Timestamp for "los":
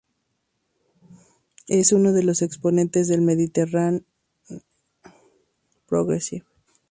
2.23-2.41